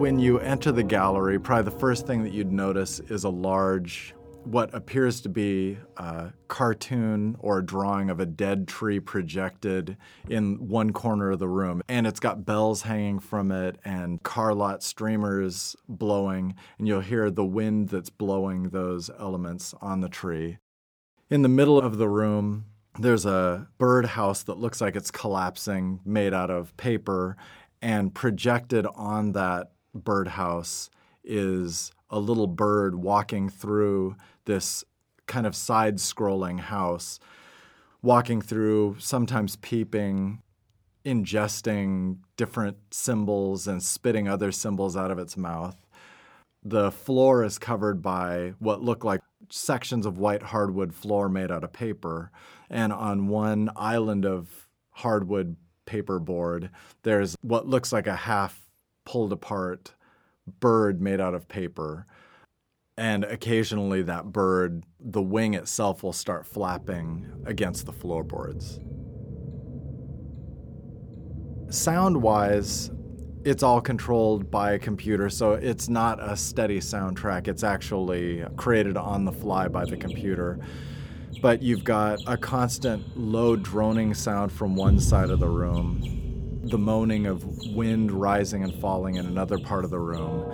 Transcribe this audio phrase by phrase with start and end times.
[0.00, 4.14] When you enter the gallery, probably the first thing that you'd notice is a large
[4.44, 10.68] what appears to be a cartoon or a drawing of a dead tree projected in
[10.68, 11.82] one corner of the room.
[11.86, 17.30] And it's got bells hanging from it and car lot streamers blowing, and you'll hear
[17.30, 20.56] the wind that's blowing those elements on the tree.
[21.28, 22.64] In the middle of the room,
[22.98, 27.36] there's a birdhouse that looks like it's collapsing, made out of paper,
[27.82, 30.90] and projected on that birdhouse
[31.24, 34.84] is a little bird walking through this
[35.26, 37.20] kind of side scrolling house,
[38.02, 40.42] walking through, sometimes peeping,
[41.04, 45.76] ingesting different symbols and spitting other symbols out of its mouth.
[46.62, 51.64] The floor is covered by what look like sections of white hardwood floor made out
[51.64, 52.30] of paper.
[52.68, 56.70] And on one island of hardwood paperboard,
[57.02, 58.69] there's what looks like a half
[59.10, 59.92] pulled apart
[60.60, 62.06] bird made out of paper.
[62.96, 68.78] And occasionally, that bird, the wing itself, will start flapping against the floorboards.
[71.70, 72.92] Sound wise,
[73.44, 77.48] it's all controlled by a computer, so it's not a steady soundtrack.
[77.48, 80.60] It's actually created on the fly by the computer.
[81.42, 86.29] But you've got a constant low droning sound from one side of the room,
[86.62, 87.44] the moaning of
[87.74, 90.52] wind rising and falling in another part of the room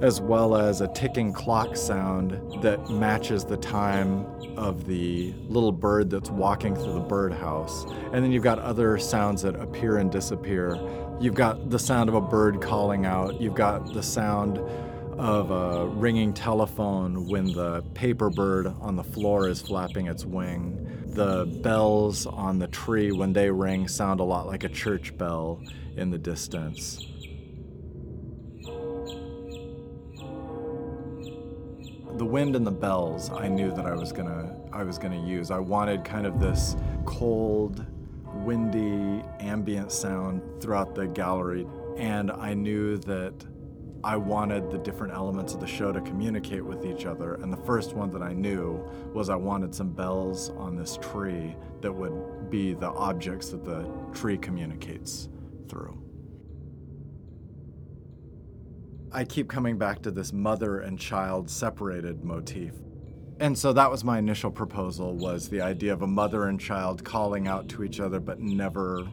[0.00, 6.10] as well as a ticking clock sound that matches the time of the little bird
[6.10, 7.84] that's walking through the birdhouse.
[8.12, 10.78] And then you've got other sounds that appear and disappear.
[11.18, 14.60] You've got the sound of a bird calling out, you've got the sound
[15.18, 21.04] of a ringing telephone when the paper bird on the floor is flapping its wing.
[21.14, 25.62] The bells on the tree, when they ring, sound a lot like a church bell
[25.96, 27.06] in the distance.
[32.16, 35.50] the wind and the bells I knew that I was gonna I was gonna use.
[35.50, 37.84] I wanted kind of this cold,
[38.24, 41.66] windy, ambient sound throughout the gallery,
[41.98, 43.34] and I knew that
[44.06, 47.34] I wanted the different elements of the show to communicate with each other.
[47.42, 51.56] And the first one that I knew was I wanted some bells on this tree
[51.80, 53.84] that would be the objects that the
[54.14, 55.28] tree communicates
[55.68, 56.00] through.
[59.10, 62.74] I keep coming back to this mother and child separated motif.
[63.40, 67.02] And so that was my initial proposal was the idea of a mother and child
[67.02, 69.04] calling out to each other but never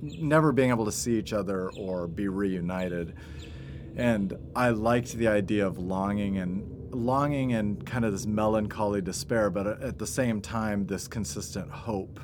[0.00, 3.16] never being able to see each other or be reunited.
[3.98, 9.50] And I liked the idea of longing and longing and kind of this melancholy despair,
[9.50, 12.20] but at the same time this consistent hope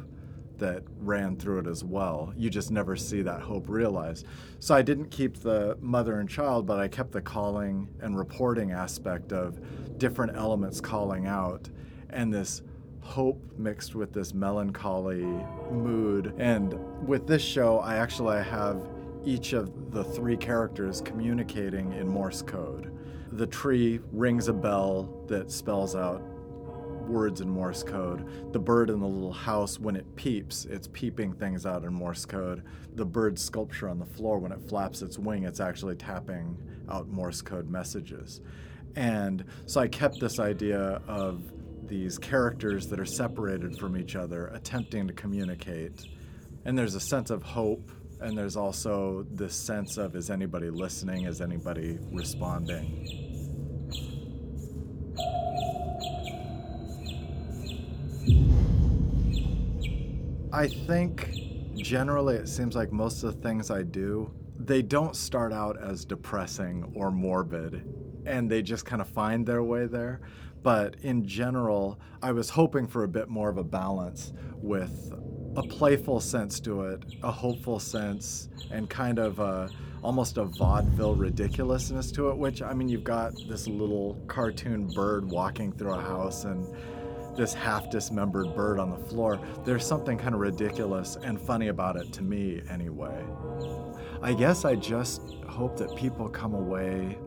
[0.58, 2.32] that ran through it as well.
[2.36, 4.26] You just never see that hope realized.
[4.60, 8.70] So I didn't keep the mother and child, but I kept the calling and reporting
[8.70, 9.60] aspect of
[9.98, 11.68] different elements calling out
[12.10, 12.62] and this
[13.00, 15.24] hope mixed with this melancholy
[15.70, 16.34] mood.
[16.38, 18.88] And with this show, I actually have
[19.24, 22.96] each of the three characters communicating in Morse code.
[23.32, 26.22] The tree rings a bell that spells out
[27.08, 28.52] words in Morse code.
[28.52, 32.24] The bird in the little house, when it peeps, it's peeping things out in Morse
[32.24, 32.62] code.
[32.94, 36.56] The bird sculpture on the floor, when it flaps its wing, it's actually tapping
[36.88, 38.40] out Morse code messages.
[38.96, 41.42] And so I kept this idea of
[41.86, 46.06] these characters that are separated from each other, attempting to communicate.
[46.64, 47.90] And there's a sense of hope,
[48.20, 51.24] and there's also this sense of is anybody listening?
[51.24, 53.24] Is anybody responding?
[60.52, 61.34] I think
[61.76, 66.04] generally it seems like most of the things I do, they don't start out as
[66.04, 67.84] depressing or morbid,
[68.24, 70.20] and they just kind of find their way there.
[70.62, 75.12] But in general, I was hoping for a bit more of a balance with
[75.56, 79.70] a playful sense to it, a hopeful sense, and kind of a,
[80.02, 82.36] almost a vaudeville ridiculousness to it.
[82.36, 86.66] Which, I mean, you've got this little cartoon bird walking through a house and
[87.36, 89.40] this half dismembered bird on the floor.
[89.64, 93.24] There's something kind of ridiculous and funny about it to me, anyway.
[94.22, 97.18] I guess I just hope that people come away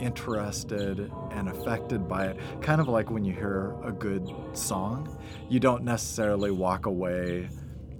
[0.00, 2.38] interested and affected by it.
[2.60, 7.48] Kind of like when you hear a good song, you don't necessarily walk away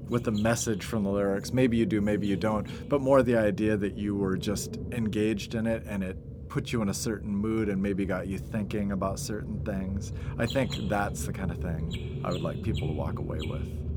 [0.09, 1.53] with a message from the lyrics.
[1.53, 5.55] Maybe you do, maybe you don't, but more the idea that you were just engaged
[5.55, 6.17] in it and it
[6.49, 10.13] put you in a certain mood and maybe got you thinking about certain things.
[10.39, 13.88] I think that's the kind of thing I would like people to walk away with.